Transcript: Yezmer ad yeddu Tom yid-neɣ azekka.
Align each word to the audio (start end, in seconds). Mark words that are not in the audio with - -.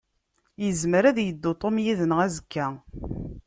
Yezmer 0.63 1.03
ad 1.09 1.17
yeddu 1.21 1.51
Tom 1.61 1.75
yid-neɣ 1.85 2.19
azekka. 2.25 2.67